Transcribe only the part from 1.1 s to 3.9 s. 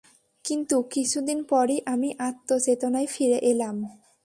দিন পরই আমি আত্মচেতনায় ফিরে এলাম।